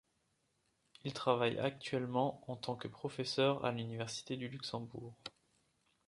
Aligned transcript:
Il 1.03 1.13
travaille 1.13 1.59
actuellement 1.59 2.43
en 2.51 2.55
tant 2.55 2.75
que 2.75 2.87
professeur 2.87 3.63
à 3.63 3.71
l'université 3.71 4.35
du 4.35 4.47
Luxembourg. 4.47 5.13